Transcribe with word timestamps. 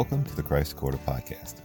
Welcome 0.00 0.24
to 0.24 0.34
the 0.34 0.42
Christ 0.42 0.76
Quarter 0.76 0.96
Podcast. 0.96 1.60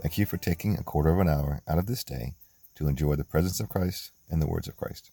Thank 0.00 0.16
you 0.16 0.24
for 0.24 0.36
taking 0.36 0.78
a 0.78 0.84
quarter 0.84 1.10
of 1.10 1.18
an 1.18 1.28
hour 1.28 1.62
out 1.66 1.78
of 1.78 1.86
this 1.86 2.04
day 2.04 2.36
to 2.76 2.86
enjoy 2.86 3.16
the 3.16 3.24
presence 3.24 3.58
of 3.58 3.68
Christ 3.68 4.12
and 4.30 4.40
the 4.40 4.46
words 4.46 4.68
of 4.68 4.76
Christ. 4.76 5.10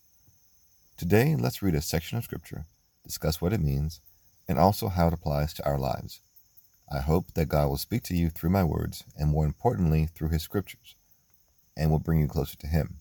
Today, 0.95 1.35
let's 1.35 1.63
read 1.63 1.73
a 1.73 1.81
section 1.81 2.19
of 2.19 2.25
Scripture, 2.25 2.67
discuss 3.03 3.41
what 3.41 3.53
it 3.53 3.59
means, 3.59 4.01
and 4.47 4.59
also 4.59 4.87
how 4.87 5.07
it 5.07 5.15
applies 5.15 5.51
to 5.55 5.65
our 5.65 5.79
lives. 5.79 6.19
I 6.93 6.99
hope 6.99 7.33
that 7.33 7.49
God 7.49 7.69
will 7.69 7.77
speak 7.77 8.03
to 8.03 8.15
you 8.15 8.29
through 8.29 8.51
my 8.51 8.63
words, 8.63 9.03
and 9.17 9.31
more 9.31 9.45
importantly, 9.45 10.05
through 10.05 10.29
His 10.29 10.43
Scriptures, 10.43 10.93
and 11.75 11.89
will 11.89 11.97
bring 11.97 12.19
you 12.19 12.27
closer 12.27 12.55
to 12.57 12.67
Him. 12.67 12.99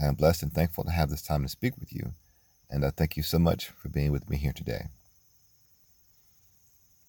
I 0.00 0.06
am 0.06 0.14
blessed 0.14 0.42
and 0.42 0.54
thankful 0.54 0.84
to 0.84 0.90
have 0.90 1.10
this 1.10 1.20
time 1.20 1.42
to 1.42 1.50
speak 1.50 1.76
with 1.78 1.92
you, 1.92 2.14
and 2.70 2.82
I 2.86 2.88
thank 2.88 3.18
you 3.18 3.22
so 3.22 3.38
much 3.38 3.66
for 3.66 3.90
being 3.90 4.10
with 4.10 4.30
me 4.30 4.38
here 4.38 4.54
today. 4.54 4.86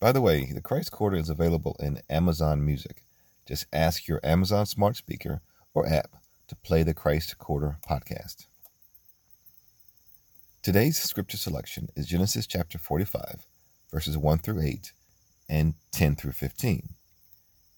By 0.02 0.11
the 0.11 0.19
way, 0.19 0.52
the 0.52 0.61
Christ 0.61 0.91
Quarter 0.91 1.17
is 1.17 1.30
available 1.30 1.75
in 1.80 2.02
Amazon 2.09 2.66
Music. 2.66 3.05
Just 3.47 3.67
ask 3.71 4.07
your 4.07 4.19
Amazon 4.23 4.66
smart 4.66 4.95
speaker 4.95 5.41
or 5.75 5.88
app 5.88 6.16
to 6.47 6.55
play 6.55 6.81
the 6.81 6.95
Christ 6.95 7.38
Quarter 7.38 7.77
podcast. 7.88 8.47
Today's 10.63 10.97
scripture 10.97 11.38
selection 11.38 11.89
is 11.95 12.07
Genesis 12.07 12.47
chapter 12.47 12.79
45, 12.79 13.45
verses 13.91 14.17
1 14.17 14.39
through 14.39 14.63
8 14.63 14.91
and 15.47 15.75
10 15.91 16.16
through 16.16 16.31
15. 16.31 16.95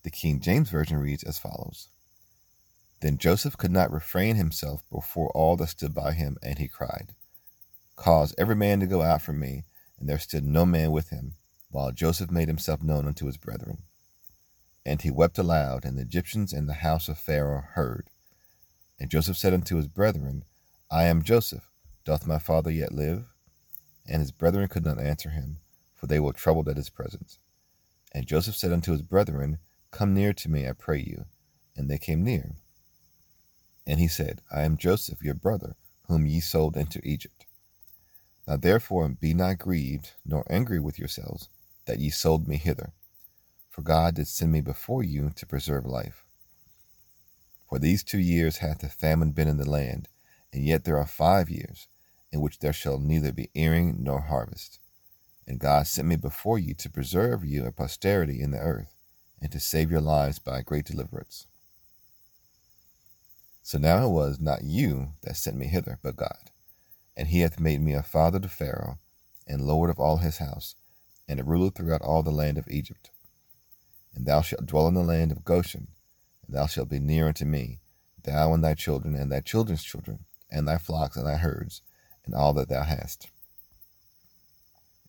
The 0.04 0.10
King 0.10 0.40
James 0.40 0.70
Version 0.70 1.00
reads 1.00 1.24
as 1.24 1.38
follows 1.38 1.90
Then 3.02 3.18
Joseph 3.18 3.58
could 3.58 3.72
not 3.72 3.92
refrain 3.92 4.38
himself 4.38 4.82
before 4.90 5.30
all 5.32 5.58
that 5.58 5.68
stood 5.68 5.94
by 5.94 6.14
him, 6.14 6.38
and 6.42 6.58
he 6.58 6.70
cried, 6.70 7.16
Cause 7.98 8.34
every 8.38 8.56
man 8.56 8.80
to 8.80 8.88
go 8.88 9.02
out 9.02 9.22
from 9.22 9.42
me. 9.42 9.66
And 10.00 10.08
there 10.08 10.20
stood 10.20 10.46
no 10.46 10.66
man 10.66 10.92
with 10.92 11.10
him 11.10 11.36
while 11.74 11.92
Joseph 11.92 12.30
made 12.30 12.48
himself 12.48 12.84
known 12.84 13.08
unto 13.08 13.26
his 13.26 13.38
brethren. 13.38 13.80
And 14.86 15.02
he 15.02 15.10
wept 15.10 15.40
aloud, 15.40 15.86
and 15.86 15.98
the 15.98 16.04
Egyptians 16.04 16.54
in 16.54 16.68
the 16.68 16.76
house 16.76 17.10
of 17.10 17.18
Pharaoh 17.18 17.64
heard. 17.74 18.10
And 19.00 19.10
Joseph 19.10 19.38
said 19.38 19.56
unto 19.56 19.78
his 19.78 19.88
brethren, 19.88 20.46
I 20.92 21.06
am 21.06 21.24
Joseph. 21.24 21.68
Doth 22.06 22.28
my 22.28 22.38
father 22.38 22.70
yet 22.70 22.92
live? 22.92 23.26
And 24.08 24.22
his 24.22 24.32
brethren 24.32 24.68
could 24.68 24.86
not 24.86 25.00
answer 25.00 25.32
him, 25.32 25.62
for 25.96 26.06
they 26.06 26.20
were 26.20 26.34
troubled 26.34 26.70
at 26.70 26.78
his 26.78 26.92
presence. 26.92 27.40
And 28.14 28.28
Joseph 28.28 28.56
said 28.56 28.72
unto 28.72 28.92
his 28.92 29.02
brethren, 29.02 29.58
Come 29.90 30.14
near 30.14 30.32
to 30.34 30.50
me, 30.50 30.68
I 30.68 30.74
pray 30.74 31.00
you. 31.00 31.26
And 31.76 31.90
they 31.90 31.98
came 31.98 32.24
near. 32.24 32.58
And 33.88 34.00
he 34.00 34.08
said, 34.08 34.42
I 34.52 34.62
am 34.62 34.78
Joseph, 34.78 35.24
your 35.24 35.34
brother, 35.34 35.76
whom 36.08 36.28
ye 36.28 36.40
sold 36.40 36.78
into 36.78 37.02
Egypt. 37.04 37.48
Now 38.48 38.58
therefore 38.58 39.10
be 39.10 39.34
not 39.34 39.58
grieved, 39.58 40.12
nor 40.24 40.46
angry 40.50 40.80
with 40.80 41.00
yourselves, 41.00 41.50
that 41.86 42.00
ye 42.00 42.10
sold 42.10 42.48
me 42.48 42.58
hither. 42.58 42.94
For 43.70 43.82
God 43.82 44.16
did 44.16 44.28
send 44.28 44.52
me 44.52 44.62
before 44.62 45.04
you 45.04 45.32
to 45.36 45.46
preserve 45.46 45.86
life. 45.86 46.26
For 47.68 47.80
these 47.80 48.04
two 48.04 48.20
years 48.20 48.58
hath 48.58 48.80
the 48.80 48.90
famine 48.90 49.32
been 49.32 49.48
in 49.48 49.58
the 49.58 49.70
land, 49.70 50.08
and 50.52 50.64
yet 50.64 50.84
there 50.84 50.98
are 50.98 51.08
five 51.08 51.50
years, 51.50 51.88
in 52.32 52.40
which 52.40 52.60
there 52.60 52.74
shall 52.74 53.00
neither 53.00 53.32
be 53.32 53.50
earing 53.56 53.98
nor 54.00 54.22
harvest. 54.22 54.80
And 55.48 55.60
God 55.60 55.88
sent 55.88 56.08
me 56.08 56.16
before 56.16 56.60
you 56.60 56.74
to 56.76 56.90
preserve 56.90 57.44
you 57.44 57.66
a 57.66 57.72
posterity 57.72 58.42
in 58.42 58.52
the 58.52 58.60
earth, 58.60 58.94
and 59.42 59.52
to 59.52 59.60
save 59.60 59.92
your 59.92 60.02
lives 60.02 60.40
by 60.40 60.62
great 60.62 60.86
deliverance. 60.86 61.48
So 63.62 63.78
now 63.78 64.06
it 64.06 64.12
was 64.12 64.40
not 64.40 64.64
you 64.64 65.10
that 65.24 65.38
sent 65.38 65.58
me 65.58 65.68
hither, 65.68 65.98
but 66.04 66.16
God. 66.16 66.52
And 67.18 67.30
he 67.30 67.40
hath 67.40 67.60
made 67.60 67.82
me 67.82 67.94
a 67.94 68.04
father 68.04 68.40
to 68.40 68.50
Pharaoh, 68.50 69.00
and 69.48 69.66
lord 69.66 69.90
of 69.90 70.00
all 70.00 70.18
his 70.18 70.38
house, 70.38 70.76
and 71.28 71.40
a 71.40 71.44
ruler 71.44 71.70
throughout 71.70 72.02
all 72.02 72.24
the 72.24 72.32
land 72.32 72.58
of 72.58 72.68
Egypt. 72.70 73.12
And 74.16 74.26
thou 74.26 74.42
shalt 74.42 74.66
dwell 74.66 74.88
in 74.88 74.94
the 74.94 75.02
land 75.02 75.32
of 75.32 75.44
Goshen, 75.44 75.88
and 76.46 76.56
thou 76.56 76.68
shalt 76.68 76.90
be 76.90 77.00
near 77.00 77.28
unto 77.28 77.46
me, 77.46 77.80
thou 78.24 78.54
and 78.54 78.64
thy 78.64 78.74
children, 78.74 79.16
and 79.16 79.32
thy 79.32 79.40
children's 79.40 79.84
children, 79.84 80.26
and 80.52 80.68
thy 80.68 80.78
flocks 80.78 81.18
and 81.18 81.26
thy 81.26 81.38
herds, 81.38 81.82
and 82.26 82.36
all 82.36 82.54
that 82.54 82.70
thou 82.70 82.84
hast. 82.84 83.30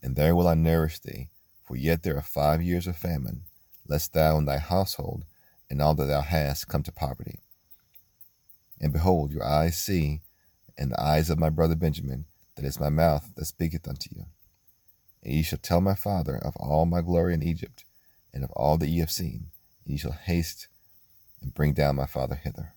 And 0.02 0.16
there 0.16 0.34
will 0.34 0.48
I 0.48 0.54
nourish 0.54 0.98
thee, 0.98 1.30
for 1.62 1.76
yet 1.76 2.02
there 2.02 2.16
are 2.16 2.22
five 2.22 2.62
years 2.62 2.86
of 2.86 2.96
famine, 2.96 3.42
lest 3.86 4.12
thou 4.12 4.38
and 4.38 4.48
thy 4.48 4.58
household 4.58 5.24
and 5.70 5.80
all 5.80 5.94
that 5.94 6.06
thou 6.06 6.20
hast 6.20 6.68
come 6.68 6.82
to 6.82 6.92
poverty. 6.92 7.40
And 8.80 8.92
behold, 8.92 9.32
your 9.32 9.44
eyes 9.44 9.76
see, 9.76 10.20
and 10.76 10.90
the 10.90 11.00
eyes 11.00 11.30
of 11.30 11.38
my 11.38 11.50
brother 11.50 11.74
Benjamin, 11.74 12.26
that 12.56 12.64
is 12.64 12.80
my 12.80 12.90
mouth 12.90 13.30
that 13.34 13.46
speaketh 13.46 13.88
unto 13.88 14.10
you. 14.14 14.26
And 15.24 15.32
ye 15.32 15.42
shall 15.42 15.58
tell 15.58 15.80
my 15.80 15.94
father 15.94 16.36
of 16.36 16.54
all 16.56 16.84
my 16.84 17.00
glory 17.00 17.34
in 17.34 17.42
Egypt, 17.42 17.84
and 18.32 18.44
of 18.44 18.50
all 18.52 18.76
that 18.78 18.88
ye 18.88 18.98
have 18.98 19.10
seen, 19.10 19.50
and 19.84 19.92
ye 19.92 19.96
shall 19.96 20.12
haste 20.12 20.68
and 21.40 21.54
bring 21.54 21.72
down 21.72 21.96
my 21.96 22.06
father 22.06 22.34
hither. 22.34 22.74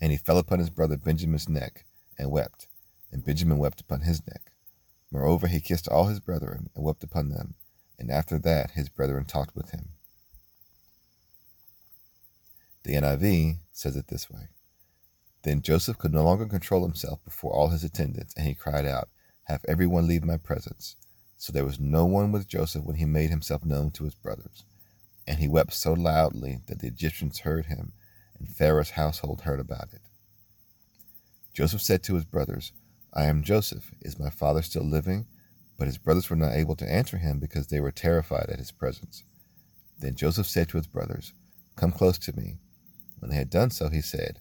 And 0.00 0.10
he 0.10 0.18
fell 0.18 0.38
upon 0.38 0.58
his 0.58 0.70
brother 0.70 0.96
Benjamin's 0.96 1.48
neck, 1.48 1.84
and 2.18 2.30
wept, 2.30 2.66
and 3.12 3.24
Benjamin 3.24 3.58
wept 3.58 3.80
upon 3.80 4.00
his 4.00 4.26
neck. 4.26 4.52
Moreover, 5.10 5.46
he 5.46 5.60
kissed 5.60 5.88
all 5.88 6.06
his 6.06 6.20
brethren, 6.20 6.70
and 6.74 6.84
wept 6.84 7.04
upon 7.04 7.28
them, 7.28 7.54
and 7.98 8.10
after 8.10 8.38
that 8.38 8.72
his 8.72 8.88
brethren 8.88 9.24
talked 9.24 9.54
with 9.54 9.70
him. 9.70 9.90
The 12.82 12.94
NIV 12.94 13.58
says 13.72 13.96
it 13.96 14.08
this 14.08 14.30
way 14.30 14.48
Then 15.42 15.62
Joseph 15.62 15.98
could 15.98 16.14
no 16.14 16.24
longer 16.24 16.46
control 16.46 16.82
himself 16.82 17.22
before 17.24 17.52
all 17.52 17.68
his 17.68 17.84
attendants, 17.84 18.34
and 18.36 18.46
he 18.46 18.54
cried 18.54 18.86
out, 18.86 19.08
have 19.50 19.64
every 19.68 19.86
one 19.86 20.06
leave 20.06 20.24
my 20.24 20.36
presence. 20.36 20.96
So 21.36 21.52
there 21.52 21.64
was 21.64 21.80
no 21.80 22.04
one 22.04 22.32
with 22.32 22.48
Joseph 22.48 22.84
when 22.84 22.96
he 22.96 23.04
made 23.04 23.30
himself 23.30 23.64
known 23.64 23.90
to 23.92 24.04
his 24.04 24.14
brothers. 24.14 24.64
And 25.26 25.38
he 25.38 25.48
wept 25.48 25.72
so 25.72 25.92
loudly 25.92 26.60
that 26.66 26.80
the 26.80 26.88
Egyptians 26.88 27.40
heard 27.40 27.66
him, 27.66 27.92
and 28.38 28.48
Pharaoh's 28.48 28.90
household 28.90 29.42
heard 29.42 29.60
about 29.60 29.92
it. 29.92 30.02
Joseph 31.54 31.82
said 31.82 32.02
to 32.04 32.14
his 32.14 32.24
brothers, 32.24 32.72
I 33.12 33.24
am 33.24 33.42
Joseph. 33.42 33.92
Is 34.00 34.18
my 34.18 34.30
father 34.30 34.62
still 34.62 34.84
living? 34.84 35.26
But 35.78 35.86
his 35.86 35.98
brothers 35.98 36.30
were 36.30 36.36
not 36.36 36.54
able 36.54 36.76
to 36.76 36.90
answer 36.90 37.16
him 37.16 37.38
because 37.38 37.66
they 37.68 37.80
were 37.80 37.90
terrified 37.90 38.50
at 38.50 38.58
his 38.58 38.70
presence. 38.70 39.24
Then 39.98 40.14
Joseph 40.14 40.46
said 40.46 40.68
to 40.70 40.76
his 40.76 40.86
brothers, 40.86 41.32
Come 41.76 41.92
close 41.92 42.18
to 42.18 42.36
me. 42.36 42.58
When 43.18 43.30
they 43.30 43.36
had 43.36 43.50
done 43.50 43.70
so, 43.70 43.88
he 43.88 44.00
said, 44.00 44.38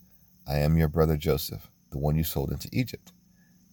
I 0.48 0.58
am 0.58 0.78
your 0.78 0.88
brother 0.88 1.18
Joseph, 1.18 1.70
the 1.92 1.98
one 1.98 2.16
you 2.16 2.24
sold 2.24 2.52
into 2.52 2.70
Egypt. 2.72 3.12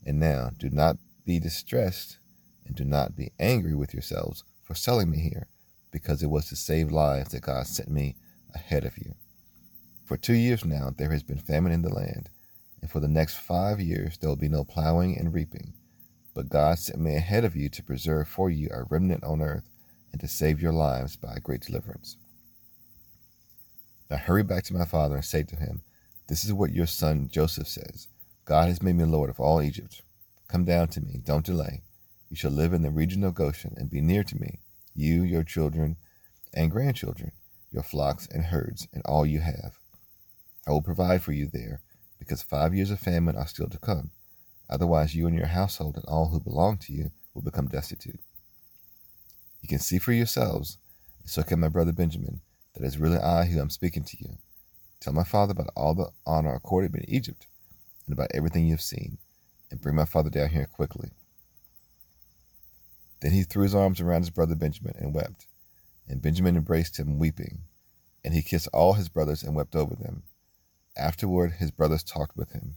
And 0.05 0.21
now 0.21 0.51
do 0.59 0.71
not 0.71 0.99
be 1.27 1.41
distressed 1.41 2.19
and 2.65 2.75
do 2.75 2.85
not 2.85 3.17
be 3.17 3.33
angry 3.39 3.75
with 3.75 3.93
yourselves 3.93 4.45
for 4.63 4.75
selling 4.75 5.11
me 5.11 5.19
here, 5.19 5.49
because 5.91 6.23
it 6.23 6.31
was 6.31 6.49
to 6.49 6.57
save 6.57 6.91
lives 6.91 7.31
that 7.33 7.43
God 7.43 7.67
sent 7.67 7.91
me 7.91 8.17
ahead 8.55 8.85
of 8.85 8.97
you. 8.97 9.15
For 10.05 10.17
two 10.17 10.35
years 10.35 10.65
now 10.65 10.91
there 10.97 11.11
has 11.11 11.25
been 11.25 11.39
famine 11.39 11.73
in 11.73 11.83
the 11.83 11.93
land, 11.93 12.31
and 12.81 12.91
for 12.91 13.01
the 13.01 13.09
next 13.09 13.37
five 13.37 13.81
years 13.81 14.19
there 14.19 14.29
will 14.29 14.37
be 14.37 14.49
no 14.49 14.65
plowing 14.65 15.19
and 15.19 15.35
reaping. 15.35 15.75
But 16.35 16.49
God 16.49 16.79
sent 16.79 17.01
me 17.01 17.17
ahead 17.17 17.45
of 17.45 17.57
you 17.57 17.69
to 17.71 17.83
preserve 17.83 18.29
for 18.29 18.49
you 18.51 18.69
a 18.71 18.85
remnant 18.85 19.25
on 19.25 19.43
earth 19.43 19.69
and 20.13 20.21
to 20.21 20.29
save 20.29 20.63
your 20.63 20.73
lives 20.73 21.17
by 21.17 21.35
a 21.35 21.41
great 21.41 21.63
deliverance. 21.63 22.17
Now 24.09 24.19
hurry 24.19 24.45
back 24.45 24.65
to 24.65 24.75
my 24.75 24.85
father 24.85 25.17
and 25.17 25.25
say 25.25 25.43
to 25.43 25.57
him, 25.57 25.83
This 26.29 26.45
is 26.45 26.53
what 26.53 26.73
your 26.73 26.87
son 26.87 27.29
Joseph 27.29 27.67
says 27.67 28.09
God 28.45 28.69
has 28.69 28.83
made 28.83 28.97
me 28.97 29.05
Lord 29.05 29.31
of 29.31 29.41
all 29.41 29.61
Egypt. 29.61 30.03
Come 30.49 30.65
down 30.65 30.89
to 30.89 31.01
me, 31.01 31.21
don't 31.25 31.45
delay. 31.45 31.83
You 32.31 32.37
shall 32.37 32.53
live 32.53 32.73
in 32.73 32.83
the 32.83 32.91
region 32.91 33.25
of 33.25 33.35
Goshen 33.35 33.75
and 33.77 33.91
be 33.91 34.01
near 34.01 34.23
to 34.25 34.37
me, 34.37 34.61
you, 34.95 35.23
your 35.23 35.43
children, 35.43 35.97
and 36.55 36.71
grandchildren, 36.71 37.33
your 37.73 37.83
flocks 37.83 38.29
and 38.31 38.45
herds, 38.45 38.87
and 38.93 39.03
all 39.05 39.27
you 39.27 39.41
have. 39.41 39.79
I 40.67 40.71
will 40.71 40.83
provide 40.83 41.23
for 41.23 41.33
you 41.33 41.49
there, 41.53 41.81
because 42.19 42.43
five 42.43 42.75
years 42.75 42.91
of 42.91 43.01
famine 43.01 43.37
are 43.37 43.47
still 43.47 43.69
to 43.69 43.79
come. 43.79 44.11
Otherwise, 44.71 45.15
you 45.15 45.27
and 45.27 45.37
your 45.37 45.47
household 45.47 45.97
and 45.97 46.05
all 46.07 46.29
who 46.29 46.41
belong 46.41 46.79
to 46.79 46.93
you 46.93 47.11
will 47.35 47.43
become 47.43 47.69
destitute. 47.69 48.21
You 49.63 49.69
can 49.69 49.79
see 49.79 49.99
for 49.99 50.13
yourselves, 50.13 50.79
and 51.21 51.31
so 51.31 51.43
can 51.43 51.61
my 51.61 51.69
brother 51.69 51.93
Benjamin, 51.93 52.41
that 52.75 52.83
it 52.83 52.87
is 52.87 52.99
really 52.99 53.19
I 53.19 53.45
who 53.47 53.61
am 53.61 53.71
speaking 53.71 54.05
to 54.05 54.17
you. 54.21 54.39
Tell 55.01 55.13
my 55.13 55.25
father 55.25 55.53
about 55.53 55.71
all 55.77 55.95
the 55.95 56.11
honor 56.25 56.55
accorded 56.55 56.93
me 56.93 57.01
in 57.01 57.15
Egypt, 57.15 57.47
and 58.07 58.13
about 58.13 58.31
everything 58.33 58.65
you 58.65 58.73
have 58.73 58.81
seen 58.81 59.19
and 59.71 59.81
bring 59.81 59.95
my 59.95 60.05
father 60.05 60.31
down 60.31 60.51
here 60.51 60.67
quickly. 60.67 61.11
Then 63.21 63.33
he 63.33 63.43
threw 63.43 63.63
his 63.63 63.75
arms 63.75 64.01
around 64.01 64.23
his 64.23 64.31
brother 64.31 64.55
Benjamin 64.55 64.95
and 64.99 65.15
wept. 65.15 65.47
And 66.09 66.23
Benjamin 66.23 66.57
embraced 66.57 66.99
him, 66.99 67.19
weeping. 67.19 67.63
And 68.25 68.35
he 68.35 68.43
kissed 68.43 68.69
all 68.73 68.95
his 68.95 69.09
brothers 69.09 69.43
and 69.43 69.55
wept 69.55 69.75
over 69.75 69.95
them. 69.95 70.23
Afterward, 70.97 71.55
his 71.59 71.71
brothers 71.71 72.03
talked 72.03 72.37
with 72.37 72.53
him. 72.53 72.75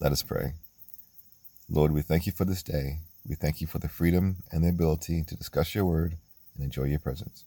Let 0.00 0.12
us 0.12 0.22
pray. 0.22 0.54
Lord, 1.68 1.92
we 1.92 2.02
thank 2.02 2.26
you 2.26 2.32
for 2.32 2.44
this 2.44 2.62
day. 2.62 2.98
We 3.26 3.36
thank 3.36 3.60
you 3.60 3.66
for 3.66 3.78
the 3.78 3.88
freedom 3.88 4.38
and 4.50 4.64
the 4.64 4.68
ability 4.68 5.22
to 5.22 5.36
discuss 5.36 5.74
your 5.74 5.84
word 5.84 6.16
and 6.54 6.64
enjoy 6.64 6.84
your 6.84 6.98
presence. 6.98 7.44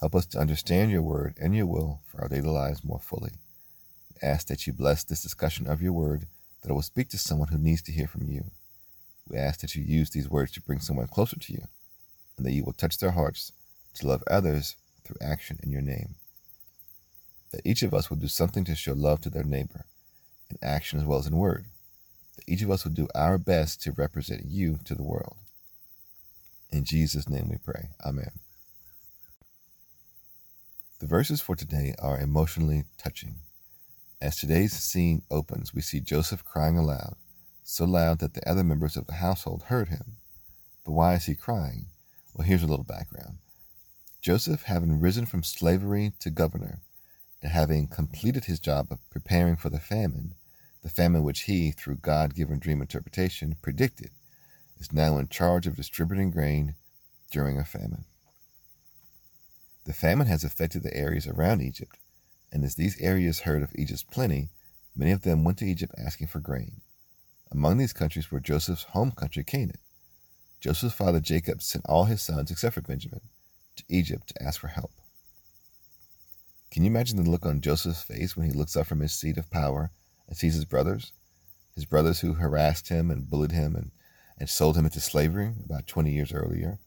Help 0.00 0.14
us 0.14 0.26
to 0.26 0.38
understand 0.38 0.90
your 0.90 1.02
word 1.02 1.34
and 1.38 1.54
your 1.54 1.66
will 1.66 2.00
for 2.06 2.22
our 2.22 2.28
daily 2.28 2.48
lives 2.48 2.82
more 2.82 3.00
fully 3.00 3.32
ask 4.22 4.46
that 4.48 4.66
you 4.66 4.72
bless 4.72 5.04
this 5.04 5.22
discussion 5.22 5.66
of 5.66 5.82
your 5.82 5.92
word, 5.92 6.26
that 6.62 6.70
it 6.70 6.74
will 6.74 6.82
speak 6.82 7.08
to 7.10 7.18
someone 7.18 7.48
who 7.48 7.58
needs 7.58 7.82
to 7.82 7.92
hear 7.92 8.06
from 8.06 8.28
you. 8.28 8.50
we 9.28 9.38
ask 9.38 9.60
that 9.60 9.74
you 9.74 9.82
use 9.82 10.10
these 10.10 10.28
words 10.28 10.52
to 10.52 10.60
bring 10.60 10.80
someone 10.80 11.06
closer 11.08 11.38
to 11.38 11.52
you, 11.52 11.64
and 12.36 12.44
that 12.46 12.52
you 12.52 12.64
will 12.64 12.72
touch 12.72 12.98
their 12.98 13.12
hearts 13.12 13.52
to 13.94 14.06
love 14.06 14.22
others 14.30 14.76
through 15.04 15.16
action 15.20 15.58
in 15.62 15.70
your 15.70 15.80
name. 15.80 16.16
That 17.52 17.62
each 17.64 17.82
of 17.82 17.94
us 17.94 18.10
will 18.10 18.16
do 18.16 18.28
something 18.28 18.64
to 18.64 18.74
show 18.74 18.92
love 18.92 19.20
to 19.22 19.30
their 19.30 19.44
neighbor, 19.44 19.86
in 20.50 20.58
action 20.62 20.98
as 20.98 21.04
well 21.04 21.18
as 21.18 21.26
in 21.26 21.36
word. 21.36 21.66
That 22.36 22.44
each 22.48 22.62
of 22.62 22.70
us 22.70 22.84
will 22.84 22.92
do 22.92 23.08
our 23.14 23.38
best 23.38 23.80
to 23.82 23.92
represent 23.92 24.44
you 24.46 24.78
to 24.84 24.94
the 24.94 25.04
world. 25.04 25.36
In 26.70 26.84
Jesus' 26.84 27.28
name 27.28 27.48
we 27.48 27.56
pray. 27.56 27.90
Amen. 28.04 28.30
The 30.98 31.06
verses 31.06 31.40
for 31.40 31.54
today 31.54 31.94
are 31.98 32.18
emotionally 32.18 32.84
touching. 32.98 33.36
As 34.24 34.36
today's 34.36 34.72
scene 34.72 35.20
opens, 35.30 35.74
we 35.74 35.82
see 35.82 36.00
Joseph 36.00 36.46
crying 36.46 36.78
aloud, 36.78 37.16
so 37.62 37.84
loud 37.84 38.20
that 38.20 38.32
the 38.32 38.48
other 38.48 38.64
members 38.64 38.96
of 38.96 39.06
the 39.06 39.16
household 39.16 39.64
heard 39.64 39.88
him. 39.88 40.16
But 40.82 40.92
why 40.92 41.12
is 41.12 41.26
he 41.26 41.34
crying? 41.34 41.88
Well, 42.32 42.46
here's 42.46 42.62
a 42.62 42.66
little 42.66 42.86
background. 42.86 43.36
Joseph, 44.22 44.62
having 44.62 44.98
risen 44.98 45.26
from 45.26 45.42
slavery 45.42 46.14
to 46.20 46.30
governor, 46.30 46.80
and 47.42 47.52
having 47.52 47.86
completed 47.86 48.46
his 48.46 48.58
job 48.58 48.86
of 48.90 49.06
preparing 49.10 49.56
for 49.56 49.68
the 49.68 49.78
famine, 49.78 50.36
the 50.82 50.88
famine 50.88 51.22
which 51.22 51.40
he, 51.40 51.70
through 51.70 51.96
God 51.96 52.34
given 52.34 52.58
dream 52.58 52.80
interpretation, 52.80 53.58
predicted, 53.60 54.08
is 54.80 54.90
now 54.90 55.18
in 55.18 55.28
charge 55.28 55.66
of 55.66 55.76
distributing 55.76 56.30
grain 56.30 56.76
during 57.30 57.58
a 57.58 57.64
famine. 57.66 58.06
The 59.84 59.92
famine 59.92 60.28
has 60.28 60.44
affected 60.44 60.82
the 60.82 60.96
areas 60.96 61.26
around 61.26 61.60
Egypt, 61.60 61.98
and 62.54 62.64
as 62.64 62.76
these 62.76 62.98
areas 63.00 63.40
heard 63.40 63.62
of 63.62 63.72
Egypt's 63.74 64.02
plenty, 64.02 64.48
many 64.96 65.10
of 65.10 65.22
them 65.22 65.44
went 65.44 65.58
to 65.58 65.66
Egypt 65.66 65.94
asking 65.98 66.28
for 66.28 66.40
grain. 66.40 66.80
Among 67.50 67.76
these 67.76 67.92
countries 67.92 68.30
were 68.30 68.40
Joseph's 68.40 68.84
home 68.84 69.10
country, 69.10 69.44
Canaan. 69.44 69.78
Joseph's 70.60 70.94
father 70.94 71.20
Jacob 71.20 71.60
sent 71.60 71.84
all 71.86 72.04
his 72.04 72.22
sons, 72.22 72.50
except 72.50 72.74
for 72.74 72.80
Benjamin, 72.80 73.20
to 73.76 73.84
Egypt 73.90 74.28
to 74.28 74.42
ask 74.42 74.60
for 74.60 74.68
help. 74.68 74.92
Can 76.70 76.84
you 76.84 76.90
imagine 76.90 77.22
the 77.22 77.28
look 77.28 77.44
on 77.44 77.60
Joseph's 77.60 78.02
face 78.02 78.36
when 78.36 78.46
he 78.46 78.52
looks 78.52 78.76
up 78.76 78.86
from 78.86 79.00
his 79.00 79.12
seat 79.12 79.36
of 79.36 79.50
power 79.50 79.90
and 80.26 80.36
sees 80.36 80.54
his 80.54 80.64
brothers? 80.64 81.12
His 81.74 81.84
brothers 81.84 82.20
who 82.20 82.34
harassed 82.34 82.88
him 82.88 83.10
and 83.10 83.28
bullied 83.28 83.52
him 83.52 83.76
and, 83.76 83.90
and 84.38 84.48
sold 84.48 84.76
him 84.76 84.86
into 84.86 85.00
slavery 85.00 85.52
about 85.66 85.86
20 85.86 86.10
years 86.10 86.32
earlier 86.32 86.78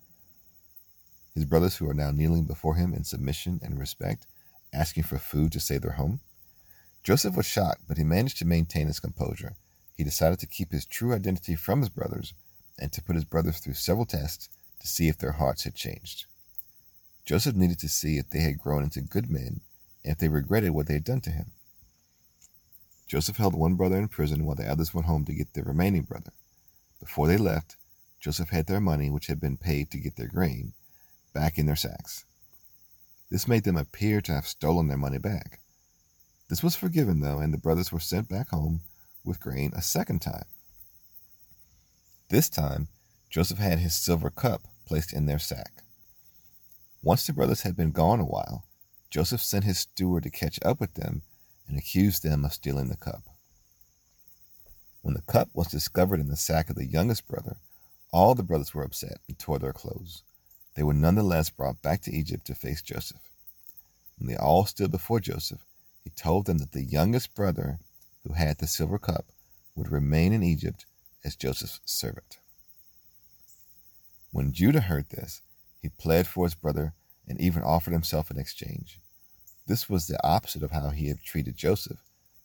his 1.37 1.45
brothers 1.45 1.77
who 1.77 1.87
are 1.87 1.93
now 1.93 2.09
kneeling 2.09 2.45
before 2.45 2.73
him 2.73 2.95
in 2.95 3.03
submission 3.03 3.59
and 3.61 3.77
respect, 3.77 4.25
asking 4.73 5.03
for 5.03 5.17
food 5.17 5.51
to 5.51 5.59
save 5.59 5.81
their 5.81 5.93
home. 5.93 6.19
Joseph 7.03 7.35
was 7.35 7.45
shocked, 7.45 7.83
but 7.87 7.97
he 7.97 8.03
managed 8.03 8.37
to 8.39 8.45
maintain 8.45 8.87
his 8.87 8.99
composure. 8.99 9.55
He 9.95 10.03
decided 10.03 10.39
to 10.39 10.47
keep 10.47 10.71
his 10.71 10.85
true 10.85 11.13
identity 11.13 11.55
from 11.55 11.79
his 11.79 11.89
brothers 11.89 12.33
and 12.77 12.91
to 12.91 13.01
put 13.01 13.15
his 13.15 13.25
brothers 13.25 13.59
through 13.59 13.73
several 13.73 14.05
tests 14.05 14.49
to 14.79 14.87
see 14.87 15.07
if 15.07 15.17
their 15.17 15.33
hearts 15.33 15.63
had 15.63 15.75
changed. 15.75 16.25
Joseph 17.25 17.55
needed 17.55 17.79
to 17.79 17.89
see 17.89 18.17
if 18.17 18.29
they 18.29 18.41
had 18.41 18.59
grown 18.59 18.83
into 18.83 19.01
good 19.01 19.29
men 19.29 19.61
and 20.03 20.13
if 20.13 20.17
they 20.17 20.27
regretted 20.27 20.71
what 20.71 20.87
they 20.87 20.93
had 20.93 21.03
done 21.03 21.21
to 21.21 21.31
him. 21.31 21.51
Joseph 23.07 23.37
held 23.37 23.55
one 23.55 23.75
brother 23.75 23.97
in 23.97 24.07
prison 24.07 24.45
while 24.45 24.55
the 24.55 24.69
others 24.69 24.93
went 24.93 25.07
home 25.07 25.25
to 25.25 25.33
get 25.33 25.53
their 25.53 25.63
remaining 25.63 26.03
brother. 26.03 26.33
Before 26.99 27.27
they 27.27 27.37
left, 27.37 27.77
Joseph 28.19 28.49
had 28.49 28.67
their 28.67 28.81
money, 28.81 29.09
which 29.09 29.27
had 29.27 29.39
been 29.39 29.57
paid 29.57 29.89
to 29.91 29.99
get 29.99 30.15
their 30.15 30.27
grain, 30.27 30.73
back 31.33 31.57
in 31.57 31.65
their 31.65 31.75
sacks. 31.75 32.25
This 33.29 33.47
made 33.47 33.63
them 33.63 33.75
appear 33.75 34.21
to 34.21 34.33
have 34.33 34.47
stolen 34.47 34.87
their 34.87 34.97
money 34.97 35.17
back. 35.17 35.59
This 36.49 36.63
was 36.63 36.75
forgiven, 36.75 37.19
though, 37.19 37.39
and 37.39 37.53
the 37.53 37.57
brothers 37.57 37.91
were 37.91 37.99
sent 37.99 38.29
back 38.29 38.49
home 38.49 38.81
with 39.25 39.41
grain 39.41 39.71
a 39.75 39.81
second 39.81 40.21
time. 40.21 40.45
This 42.29 42.47
time, 42.47 42.87
Joseph 43.29 43.57
had 43.57 43.79
his 43.79 43.93
silver 43.93 44.29
cup 44.29 44.67
placed 44.85 45.11
in 45.11 45.25
their 45.25 45.39
sack. 45.39 45.83
Once 47.03 47.27
the 47.27 47.33
brothers 47.33 47.61
had 47.61 47.75
been 47.75 47.91
gone 47.91 48.21
a 48.21 48.25
while, 48.25 48.65
Joseph 49.09 49.41
sent 49.41 49.65
his 49.65 49.79
steward 49.79 50.23
to 50.23 50.29
catch 50.29 50.59
up 50.63 50.79
with 50.79 50.93
them 50.93 51.21
and 51.67 51.77
accused 51.77 52.23
them 52.23 52.45
of 52.45 52.53
stealing 52.53 52.87
the 52.87 52.95
cup. 52.95 53.23
When 55.01 55.13
the 55.13 55.21
cup 55.21 55.49
was 55.53 55.67
discovered 55.67 56.19
in 56.21 56.29
the 56.29 56.37
sack 56.37 56.69
of 56.69 56.75
the 56.75 56.85
youngest 56.85 57.27
brother, 57.27 57.57
all 58.11 58.35
the 58.35 58.43
brothers 58.43 58.73
were 58.73 58.83
upset 58.83 59.19
and 59.27 59.37
tore 59.37 59.59
their 59.59 59.73
clothes 59.73 60.23
they 60.77 60.83
were 60.83 60.93
nonetheless 60.93 61.49
brought 61.49 61.81
back 61.81 62.03
to 62.03 62.13
Egypt 62.13 62.45
to 62.45 62.53
face 62.53 62.83
Joseph. 62.83 63.31
When 64.19 64.27
they 64.29 64.37
all 64.37 64.63
stood 64.65 64.91
before 64.91 65.19
Joseph, 65.19 65.65
he 66.03 66.11
told 66.11 66.45
them 66.45 66.59
that 66.59 66.71
the 66.71 66.83
youngest 66.83 67.33
brother, 67.33 67.79
who 68.23 68.33
had 68.33 68.59
the 68.59 68.67
silver 68.67 68.99
cup, 68.99 69.25
would 69.75 69.91
remain 69.91 70.33
in 70.33 70.43
Egypt 70.43 70.85
as 71.25 71.35
Joseph's 71.35 71.79
servant. 71.83 72.37
When 74.31 74.53
Judah 74.53 74.81
heard 74.81 75.09
this, 75.09 75.41
he 75.81 75.89
pled 75.89 76.27
for 76.27 76.45
his 76.45 76.53
brother 76.53 76.93
and 77.27 77.41
even 77.41 77.63
offered 77.63 77.93
himself 77.93 78.29
in 78.29 78.37
exchange. 78.37 78.99
This 79.65 79.89
was 79.89 80.05
the 80.05 80.23
opposite 80.23 80.61
of 80.61 80.71
how 80.71 80.91
he 80.91 81.07
had 81.07 81.23
treated 81.23 81.57
Joseph 81.57 82.03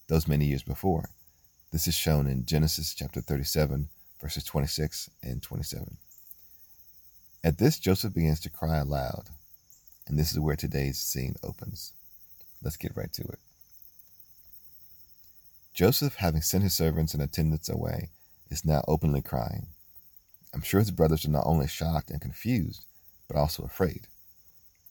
those 0.09 0.27
many 0.27 0.47
years 0.47 0.63
before. 0.63 1.11
This 1.71 1.87
is 1.87 1.95
shown 1.95 2.27
in 2.27 2.47
Genesis 2.47 2.95
chapter 2.95 3.21
37, 3.21 3.91
verses 4.23 4.45
26 4.45 5.11
and 5.23 5.43
27. 5.43 5.99
At 7.45 7.59
this, 7.59 7.81
Joseph 7.81 8.15
begins 8.15 8.39
to 8.41 8.51
cry 8.51 8.79
aloud, 8.79 9.29
and 10.07 10.17
this 10.17 10.31
is 10.31 10.39
where 10.39 10.55
today's 10.55 11.01
scene 11.01 11.35
opens. 11.43 11.93
Let's 12.63 12.77
get 12.77 12.97
right 12.97 13.13
to 13.15 13.23
it. 13.23 13.41
Joseph, 15.75 16.17
having 16.17 16.43
sent 16.43 16.63
his 16.63 16.75
servants 16.75 17.15
and 17.15 17.23
attendants 17.23 17.69
away, 17.69 18.11
is 18.49 18.65
now 18.65 18.85
openly 18.87 19.23
crying. 19.23 19.67
I'm 20.55 20.63
sure 20.63 20.79
his 20.79 20.93
brothers 20.93 21.25
are 21.25 21.31
not 21.31 21.47
only 21.47 21.67
shocked 21.67 22.11
and 22.11 22.21
confused, 22.21 22.85
but 23.27 23.37
also 23.37 23.65
afraid. 23.65 24.07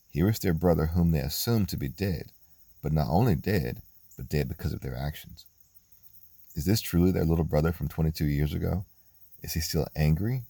Here 0.09 0.27
is 0.27 0.39
their 0.39 0.53
brother 0.53 0.87
whom 0.87 1.11
they 1.11 1.19
assume 1.19 1.67
to 1.67 1.77
be 1.77 1.87
dead, 1.87 2.33
but 2.81 2.91
not 2.91 3.07
only 3.09 3.35
dead, 3.35 3.81
but 4.17 4.27
dead 4.27 4.49
because 4.49 4.73
of 4.73 4.81
their 4.81 4.97
actions. 4.97 5.45
Is 6.53 6.65
this 6.65 6.81
truly 6.81 7.11
their 7.11 7.23
little 7.23 7.45
brother 7.45 7.71
from 7.71 7.87
22 7.87 8.25
years 8.25 8.53
ago? 8.53 8.83
Is 9.41 9.53
he 9.53 9.61
still 9.61 9.87
angry? 9.95 10.43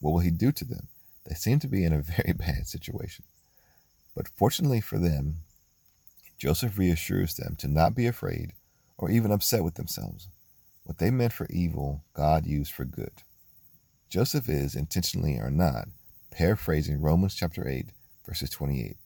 What 0.00 0.12
will 0.12 0.20
he 0.20 0.30
do 0.30 0.50
to 0.50 0.64
them? 0.64 0.88
They 1.24 1.34
seem 1.34 1.58
to 1.60 1.68
be 1.68 1.84
in 1.84 1.92
a 1.92 2.02
very 2.02 2.32
bad 2.36 2.66
situation. 2.66 3.24
But 4.14 4.28
fortunately 4.28 4.80
for 4.80 4.98
them, 4.98 5.38
Joseph 6.38 6.78
reassures 6.78 7.34
them 7.34 7.56
to 7.56 7.68
not 7.68 7.94
be 7.94 8.06
afraid 8.06 8.52
or 8.98 9.10
even 9.10 9.30
upset 9.30 9.64
with 9.64 9.74
themselves. 9.74 10.28
What 10.84 10.98
they 10.98 11.10
meant 11.10 11.32
for 11.32 11.46
evil, 11.50 12.04
God 12.12 12.46
used 12.46 12.72
for 12.72 12.84
good. 12.84 13.22
Joseph 14.10 14.48
is, 14.48 14.74
intentionally 14.74 15.38
or 15.38 15.50
not, 15.50 15.88
paraphrasing 16.30 17.00
Romans 17.00 17.34
chapter 17.34 17.66
8, 17.66 17.86
verses 18.26 18.50
28. 18.50 18.96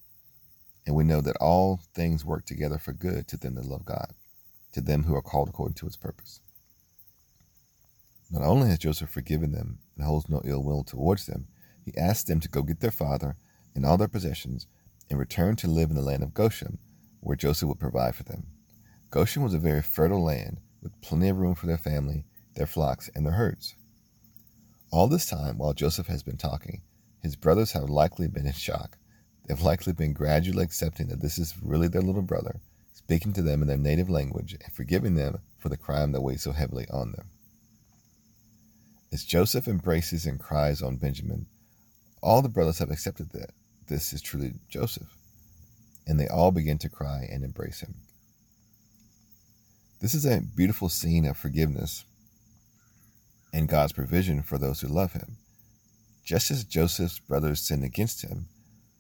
And 0.87 0.97
we 0.97 1.05
know 1.05 1.21
that 1.21 1.37
all 1.37 1.81
things 1.95 2.25
work 2.25 2.45
together 2.45 2.79
for 2.79 2.93
good 2.93 3.29
to 3.29 3.37
them 3.37 3.55
that 3.55 3.67
love 3.67 3.85
God, 3.85 4.13
to 4.73 4.81
them 4.81 5.05
who 5.05 5.15
are 5.15 5.23
called 5.23 5.49
according 5.49 5.75
to 5.75 5.87
his 5.87 5.97
purpose. 5.97 6.41
Not 8.31 8.43
only 8.43 8.69
has 8.69 8.79
Joseph 8.79 9.11
forgiven 9.11 9.53
them 9.53 9.79
and 9.97 10.05
holds 10.05 10.29
no 10.29 10.43
ill 10.45 10.63
will 10.63 10.85
towards 10.85 11.27
them, 11.27 11.47
he 11.89 11.99
asked 11.99 12.27
them 12.27 12.41
to 12.41 12.49
go 12.49 12.63
get 12.63 12.81
their 12.81 12.91
father 12.91 13.37
and 13.75 13.87
all 13.87 13.97
their 13.97 14.09
possessions 14.09 14.67
and 15.09 15.19
return 15.19 15.57
to 15.57 15.67
live 15.67 15.89
in 15.89 15.97
the 15.97 16.03
land 16.03 16.23
of 16.23 16.35
Goshen, 16.35 16.79
where 17.21 17.37
Joseph 17.37 17.69
would 17.69 17.81
provide 17.81 18.15
for 18.15 18.25
them. 18.25 18.47
Goshen 19.11 19.43
was 19.43 19.55
a 19.55 19.59
very 19.59 19.81
fertile 19.81 20.23
land 20.23 20.61
with 20.83 21.01
plenty 21.01 21.29
of 21.29 21.39
room 21.39 21.55
for 21.55 21.67
their 21.67 21.79
family, 21.79 22.25
their 22.55 22.67
flocks, 22.67 23.09
and 23.15 23.25
their 23.25 23.35
herds. 23.35 23.75
All 24.91 25.09
this 25.09 25.27
time, 25.27 25.57
while 25.57 25.73
Joseph 25.73 26.09
has 26.09 26.23
been 26.23 26.37
talking, 26.37 26.83
his 27.23 27.37
brothers 27.37 27.73
have 27.73 27.89
likely 27.89 28.29
been 28.29 28.47
in 28.47 28.53
shock. 28.53 28.99
They've 29.47 29.61
likely 29.61 29.95
been 29.95 30.13
gradually 30.13 30.65
accepting 30.65 31.09
that 31.09 31.21
this 31.21 31.39
is 31.39 31.55
really 31.63 31.89
their 31.89 32.03
little 32.03 32.23
brother, 32.23 32.61
speaking 32.93 33.33
to 33.33 33.43
them 33.43 33.63
in 33.63 33.69
their 33.69 33.79
native 33.79 34.11
language 34.11 34.53
and 34.53 34.73
forgiving 34.75 35.15
them 35.15 35.39
for 35.59 35.71
the 35.71 35.79
crime 35.79 36.13
that 36.13 36.21
weighs 36.21 36.43
so 36.43 36.53
heavily 36.53 36.87
on 36.91 37.13
them. 37.13 37.29
As 39.11 39.25
Joseph 39.25 39.67
embraces 39.67 40.27
and 40.27 40.39
cries 40.39 40.83
on 40.83 40.97
Benjamin, 40.97 41.47
all 42.23 42.43
the 42.43 42.49
brothers 42.49 42.79
have 42.79 42.91
accepted 42.91 43.31
that 43.31 43.51
this 43.89 44.13
is 44.13 44.21
truly 44.21 44.53
Joseph, 44.69 45.09
and 46.07 46.19
they 46.19 46.29
all 46.29 46.51
begin 46.51 46.79
to 46.79 46.89
cry 46.89 47.29
and 47.31 47.45
embrace 47.45 47.81
him. 47.81 47.95
This 50.01 50.15
is 50.15 50.25
a 50.25 50.41
beautiful 50.41 50.89
scene 50.89 51.27
of 51.27 51.37
forgiveness 51.37 52.05
and 53.53 53.69
God's 53.69 53.93
provision 53.93 54.43
for 54.43 54.59
those 54.59 54.81
who 54.81 54.89
love 54.89 55.13
him. 55.13 55.39
Just 56.25 56.51
as 56.51 56.65
Joseph's 56.65 57.19
brothers 57.19 57.61
sinned 57.61 57.85
against 57.85 58.23
him, 58.23 58.47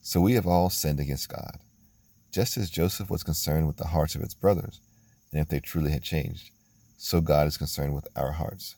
so 0.00 0.20
we 0.20 0.32
have 0.34 0.46
all 0.46 0.70
sinned 0.70 1.00
against 1.00 1.28
God. 1.28 1.58
Just 2.32 2.56
as 2.56 2.70
Joseph 2.70 3.10
was 3.10 3.22
concerned 3.22 3.66
with 3.66 3.76
the 3.76 3.88
hearts 3.88 4.14
of 4.14 4.22
his 4.22 4.34
brothers, 4.34 4.80
and 5.30 5.40
if 5.40 5.48
they 5.48 5.60
truly 5.60 5.90
had 5.92 6.02
changed, 6.02 6.50
so 6.96 7.20
God 7.20 7.46
is 7.46 7.58
concerned 7.58 7.94
with 7.94 8.08
our 8.16 8.32
hearts. 8.32 8.75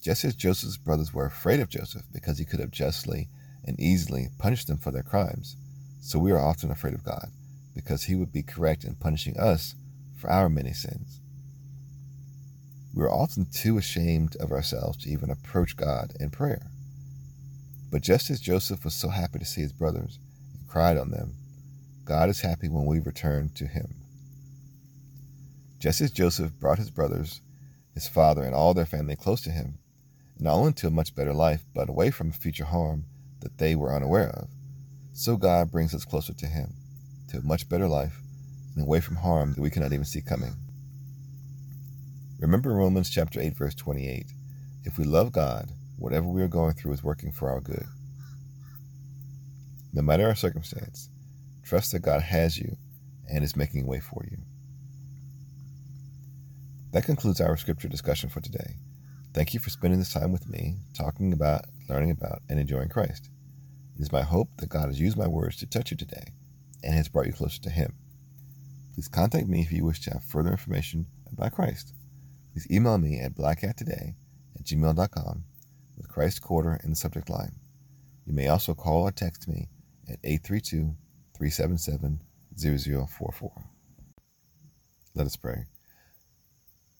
Just 0.00 0.24
as 0.24 0.34
Joseph's 0.34 0.76
brothers 0.76 1.12
were 1.12 1.26
afraid 1.26 1.60
of 1.60 1.68
Joseph 1.68 2.04
because 2.12 2.38
he 2.38 2.44
could 2.44 2.60
have 2.60 2.70
justly 2.70 3.28
and 3.64 3.78
easily 3.80 4.28
punish 4.38 4.64
them 4.64 4.78
for 4.78 4.90
their 4.90 5.02
crimes. 5.02 5.56
So 6.00 6.18
we 6.18 6.32
are 6.32 6.38
often 6.40 6.70
afraid 6.70 6.94
of 6.94 7.04
God, 7.04 7.30
because 7.74 8.04
He 8.04 8.14
would 8.14 8.32
be 8.32 8.42
correct 8.42 8.84
in 8.84 8.94
punishing 8.94 9.38
us 9.38 9.74
for 10.16 10.30
our 10.30 10.48
many 10.48 10.72
sins. 10.72 11.20
we 12.94 13.02
are 13.04 13.10
often 13.10 13.46
too 13.46 13.78
ashamed 13.78 14.36
of 14.36 14.52
ourselves 14.52 14.98
to 14.98 15.10
even 15.10 15.30
approach 15.30 15.76
God 15.76 16.12
in 16.20 16.30
prayer. 16.30 16.70
But 17.90 18.02
just 18.02 18.30
as 18.30 18.40
Joseph 18.40 18.84
was 18.84 18.94
so 18.94 19.08
happy 19.08 19.38
to 19.38 19.44
see 19.44 19.62
his 19.62 19.72
brothers 19.72 20.18
and 20.58 20.68
cried 20.68 20.96
on 20.96 21.10
them, 21.10 21.34
God 22.04 22.28
is 22.28 22.40
happy 22.42 22.68
when 22.68 22.86
we 22.86 23.00
return 23.00 23.50
to 23.56 23.66
him. 23.66 23.94
Just 25.78 26.00
as 26.00 26.10
Joseph 26.10 26.52
brought 26.58 26.78
his 26.78 26.90
brothers, 26.90 27.40
his 27.94 28.08
father, 28.08 28.42
and 28.42 28.54
all 28.54 28.74
their 28.74 28.86
family 28.86 29.16
close 29.16 29.40
to 29.42 29.50
him, 29.50 29.78
not 30.38 30.54
only 30.54 30.72
to 30.74 30.88
a 30.88 30.90
much 30.90 31.14
better 31.14 31.32
life, 31.34 31.64
but 31.74 31.88
away 31.88 32.10
from 32.10 32.32
future 32.32 32.64
harm 32.64 33.04
that 33.44 33.58
they 33.58 33.76
were 33.76 33.94
unaware 33.94 34.30
of, 34.30 34.48
so 35.12 35.36
God 35.36 35.70
brings 35.70 35.94
us 35.94 36.04
closer 36.04 36.32
to 36.34 36.46
him, 36.46 36.72
to 37.28 37.38
a 37.38 37.42
much 37.42 37.68
better 37.68 37.86
life, 37.86 38.20
and 38.74 38.82
away 38.82 39.00
from 39.00 39.16
harm 39.16 39.52
that 39.52 39.60
we 39.60 39.70
cannot 39.70 39.92
even 39.92 40.04
see 40.04 40.20
coming. 40.20 40.56
Remember 42.40 42.72
Romans 42.72 43.08
chapter 43.08 43.40
8 43.40 43.56
verse 43.56 43.74
28. 43.76 44.26
If 44.82 44.98
we 44.98 45.04
love 45.04 45.30
God, 45.30 45.70
whatever 45.96 46.26
we 46.26 46.42
are 46.42 46.48
going 46.48 46.74
through 46.74 46.94
is 46.94 47.04
working 47.04 47.30
for 47.30 47.48
our 47.48 47.60
good. 47.60 47.86
No 49.92 50.02
matter 50.02 50.26
our 50.26 50.34
circumstance, 50.34 51.08
trust 51.62 51.92
that 51.92 52.00
God 52.00 52.22
has 52.22 52.58
you 52.58 52.76
and 53.30 53.44
is 53.44 53.56
making 53.56 53.86
way 53.86 54.00
for 54.00 54.24
you. 54.28 54.38
That 56.92 57.04
concludes 57.04 57.40
our 57.40 57.56
scripture 57.56 57.88
discussion 57.88 58.30
for 58.30 58.40
today. 58.40 58.76
Thank 59.32 59.54
you 59.54 59.60
for 59.60 59.70
spending 59.70 59.98
this 59.98 60.12
time 60.12 60.32
with 60.32 60.48
me, 60.48 60.76
talking 60.94 61.32
about, 61.32 61.64
learning 61.88 62.10
about, 62.10 62.42
and 62.48 62.58
enjoying 62.58 62.88
Christ. 62.88 63.30
It 63.96 64.02
is 64.02 64.12
my 64.12 64.22
hope 64.22 64.48
that 64.58 64.68
God 64.68 64.86
has 64.86 65.00
used 65.00 65.16
my 65.16 65.28
words 65.28 65.56
to 65.58 65.66
touch 65.66 65.90
you 65.90 65.96
today 65.96 66.32
and 66.82 66.94
has 66.94 67.08
brought 67.08 67.26
you 67.26 67.32
closer 67.32 67.60
to 67.62 67.70
Him. 67.70 67.94
Please 68.94 69.08
contact 69.08 69.48
me 69.48 69.60
if 69.60 69.72
you 69.72 69.84
wish 69.84 70.00
to 70.02 70.10
have 70.12 70.24
further 70.24 70.50
information 70.50 71.06
about 71.32 71.52
Christ. 71.52 71.92
Please 72.52 72.66
email 72.70 72.98
me 72.98 73.20
at 73.20 73.34
blackhattoday 73.34 74.14
at 74.56 74.64
gmail.com 74.64 75.44
with 75.96 76.08
Christ 76.08 76.42
Quarter 76.42 76.80
in 76.82 76.90
the 76.90 76.96
subject 76.96 77.30
line. 77.30 77.56
You 78.26 78.32
may 78.32 78.48
also 78.48 78.74
call 78.74 79.02
or 79.02 79.12
text 79.12 79.48
me 79.48 79.68
at 80.08 80.18
832 80.24 80.94
377 81.36 82.20
0044. 82.56 83.64
Let 85.14 85.26
us 85.26 85.36
pray. 85.36 85.66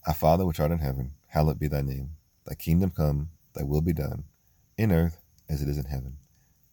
Our 0.06 0.14
Father 0.14 0.44
which 0.44 0.60
art 0.60 0.70
in 0.70 0.78
heaven, 0.78 1.12
hallowed 1.28 1.58
be 1.58 1.68
thy 1.68 1.80
name. 1.80 2.10
Thy 2.46 2.54
kingdom 2.54 2.90
come, 2.90 3.30
thy 3.54 3.62
will 3.62 3.80
be 3.80 3.92
done, 3.92 4.24
in 4.76 4.92
earth 4.92 5.20
as 5.48 5.62
it 5.62 5.68
is 5.68 5.78
in 5.78 5.86
heaven. 5.86 6.18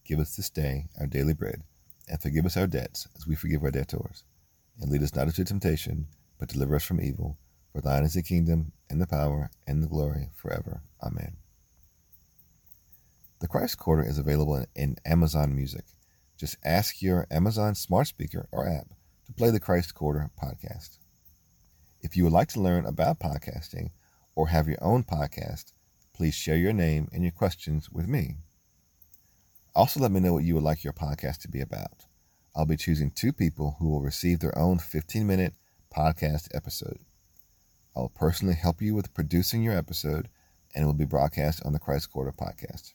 Give 0.05 0.19
us 0.19 0.35
this 0.35 0.49
day 0.49 0.87
our 0.99 1.07
daily 1.07 1.33
bread, 1.33 1.63
and 2.07 2.21
forgive 2.21 2.45
us 2.45 2.57
our 2.57 2.67
debts 2.67 3.07
as 3.15 3.27
we 3.27 3.35
forgive 3.35 3.63
our 3.63 3.71
debtors. 3.71 4.23
And 4.79 4.91
lead 4.91 5.03
us 5.03 5.15
not 5.15 5.27
into 5.27 5.43
temptation, 5.45 6.07
but 6.39 6.49
deliver 6.49 6.75
us 6.75 6.83
from 6.83 7.01
evil. 7.01 7.37
For 7.71 7.81
thine 7.81 8.03
is 8.03 8.15
the 8.15 8.23
kingdom, 8.23 8.73
and 8.89 8.99
the 8.99 9.07
power, 9.07 9.49
and 9.65 9.81
the 9.81 9.87
glory 9.87 10.29
forever. 10.35 10.81
Amen. 11.01 11.37
The 13.39 13.47
Christ 13.47 13.77
Quarter 13.77 14.03
is 14.03 14.17
available 14.17 14.55
in, 14.55 14.67
in, 14.75 14.97
Amazon 15.05 15.55
Music. 15.55 15.85
Just 16.37 16.57
ask 16.65 17.01
your 17.01 17.25
Amazon 17.31 17.75
smart 17.75 18.07
speaker 18.07 18.47
or 18.51 18.67
app 18.67 18.87
to 19.25 19.33
play 19.33 19.49
the 19.49 19.59
Christ 19.59 19.95
Quarter 19.95 20.29
podcast. 20.41 20.97
If 22.01 22.17
you 22.17 22.23
would 22.23 22.33
like 22.33 22.49
to 22.49 22.61
learn 22.61 22.85
about 22.85 23.19
podcasting 23.19 23.91
or 24.35 24.49
have 24.49 24.67
your 24.67 24.77
own 24.81 25.03
podcast, 25.03 25.71
please 26.13 26.35
share 26.35 26.57
your 26.57 26.73
name 26.73 27.07
and 27.13 27.23
your 27.23 27.31
questions 27.31 27.89
with 27.89 28.07
me. 28.07 28.37
Also, 29.73 29.99
let 29.99 30.11
me 30.11 30.19
know 30.19 30.33
what 30.33 30.43
you 30.43 30.55
would 30.55 30.63
like 30.63 30.83
your 30.83 30.93
podcast 30.93 31.39
to 31.39 31.47
be 31.47 31.61
about. 31.61 32.05
I'll 32.55 32.65
be 32.65 32.75
choosing 32.75 33.11
two 33.11 33.31
people 33.31 33.77
who 33.79 33.89
will 33.89 34.01
receive 34.01 34.39
their 34.39 34.57
own 34.57 34.79
15 34.79 35.25
minute 35.25 35.53
podcast 35.95 36.49
episode. 36.53 36.99
I 37.95 38.01
will 38.01 38.09
personally 38.09 38.55
help 38.55 38.81
you 38.81 38.93
with 38.93 39.13
producing 39.13 39.63
your 39.63 39.77
episode 39.77 40.27
and 40.73 40.83
it 40.83 40.85
will 40.85 40.93
be 40.93 41.05
broadcast 41.05 41.61
on 41.65 41.73
the 41.73 41.79
Christ 41.79 42.11
Quarter 42.11 42.33
podcast. 42.33 42.93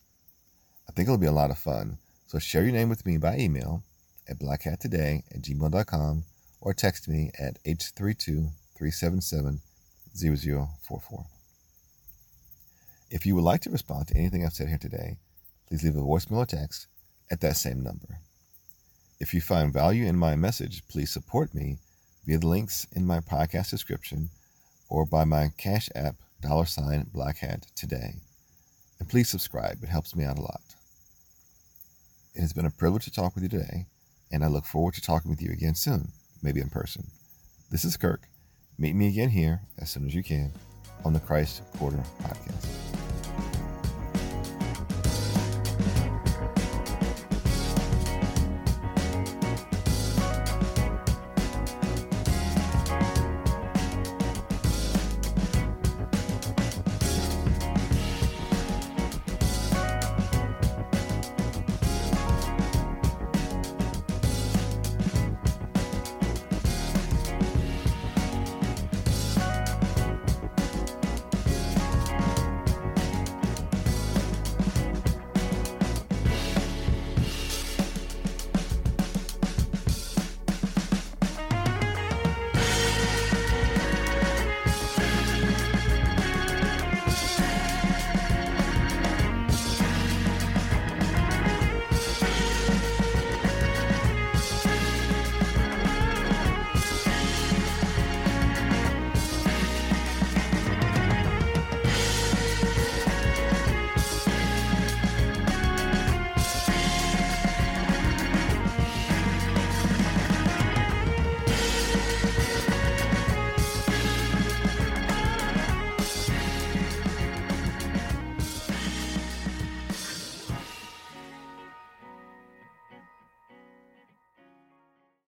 I 0.88 0.92
think 0.92 1.08
it'll 1.08 1.18
be 1.18 1.26
a 1.26 1.32
lot 1.32 1.50
of 1.50 1.58
fun. 1.58 1.98
So 2.26 2.38
share 2.38 2.62
your 2.62 2.72
name 2.72 2.88
with 2.88 3.06
me 3.06 3.16
by 3.16 3.38
email 3.38 3.82
at 4.28 4.38
blackhattoday 4.38 5.22
at 5.30 5.42
gmail.com 5.42 6.24
or 6.60 6.74
text 6.74 7.08
me 7.08 7.30
at 7.38 7.62
H32 7.64 8.50
377 8.76 9.60
0044. 10.14 11.26
If 13.10 13.24
you 13.24 13.34
would 13.34 13.44
like 13.44 13.60
to 13.62 13.70
respond 13.70 14.08
to 14.08 14.16
anything 14.16 14.44
I've 14.44 14.52
said 14.52 14.68
here 14.68 14.78
today, 14.78 15.16
please 15.68 15.82
leave 15.82 15.96
a 15.96 16.00
voicemail 16.00 16.38
or 16.38 16.46
text 16.46 16.86
at 17.30 17.40
that 17.40 17.56
same 17.56 17.82
number. 17.82 18.18
If 19.18 19.32
you 19.32 19.40
find 19.40 19.72
value 19.72 20.06
in 20.06 20.16
my 20.16 20.36
message, 20.36 20.82
please 20.88 21.10
support 21.10 21.54
me 21.54 21.78
via 22.26 22.38
the 22.38 22.46
links 22.46 22.86
in 22.92 23.06
my 23.06 23.20
podcast 23.20 23.70
description 23.70 24.28
or 24.88 25.06
by 25.06 25.24
my 25.24 25.50
Cash 25.56 25.88
App 25.94 26.16
dollar 26.40 26.66
sign 26.66 27.06
black 27.12 27.38
hat 27.38 27.66
today. 27.74 28.16
And 28.98 29.08
please 29.08 29.28
subscribe, 29.28 29.82
it 29.82 29.88
helps 29.88 30.14
me 30.14 30.24
out 30.24 30.38
a 30.38 30.42
lot. 30.42 30.60
It 32.34 32.40
has 32.40 32.52
been 32.52 32.66
a 32.66 32.70
privilege 32.70 33.04
to 33.04 33.10
talk 33.10 33.34
with 33.34 33.42
you 33.42 33.48
today, 33.48 33.86
and 34.30 34.44
I 34.44 34.48
look 34.48 34.64
forward 34.64 34.94
to 34.94 35.00
talking 35.00 35.30
with 35.30 35.40
you 35.40 35.50
again 35.50 35.74
soon, 35.74 36.08
maybe 36.42 36.60
in 36.60 36.68
person. 36.68 37.06
This 37.70 37.84
is 37.84 37.96
Kirk. 37.96 38.28
Meet 38.78 38.94
me 38.94 39.08
again 39.08 39.30
here 39.30 39.62
as 39.78 39.90
soon 39.90 40.06
as 40.06 40.14
you 40.14 40.22
can 40.22 40.52
on 41.04 41.14
the 41.14 41.20
Christ 41.20 41.62
Quarter 41.78 42.02
Podcast. 42.22 43.05